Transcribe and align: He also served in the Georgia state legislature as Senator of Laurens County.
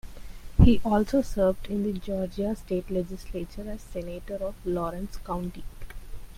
He 0.63 0.81
also 0.83 1.21
served 1.21 1.67
in 1.67 1.83
the 1.83 1.93
Georgia 1.93 2.55
state 2.55 2.89
legislature 2.89 3.69
as 3.69 3.81
Senator 3.81 4.37
of 4.37 4.55
Laurens 4.65 5.17
County. 5.17 5.63